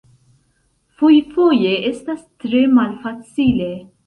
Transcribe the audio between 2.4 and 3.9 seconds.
tre malfacile.